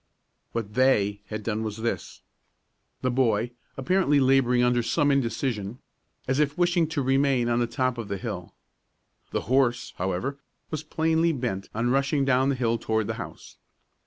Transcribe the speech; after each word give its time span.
What 0.53 0.73
"they" 0.73 1.21
had 1.27 1.43
done 1.43 1.61
was 1.61 1.77
this: 1.77 2.23
The 3.03 3.11
boy 3.11 3.41
was 3.41 3.49
apparently 3.77 4.19
laboring 4.19 4.63
under 4.63 4.81
some 4.81 5.11
indecision, 5.11 5.77
as 6.27 6.39
if 6.39 6.57
wishing 6.57 6.87
to 6.87 7.03
remain 7.03 7.47
on 7.47 7.59
the 7.59 7.67
top 7.67 7.99
of 7.99 8.07
the 8.07 8.17
hill. 8.17 8.55
The 9.29 9.41
horse, 9.41 9.93
however, 9.97 10.39
was 10.71 10.81
plainly 10.81 11.33
bent 11.33 11.67
upon 11.67 11.91
rushing 11.91 12.25
down 12.25 12.49
the 12.49 12.55
hill 12.55 12.79
toward 12.79 13.05
the 13.05 13.13
house. 13.21 13.57